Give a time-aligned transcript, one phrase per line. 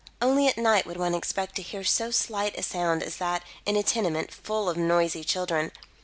[0.19, 3.75] Only at night would one expect to hear so slight a sound as that in
[3.75, 5.71] a tenement full of noisy children.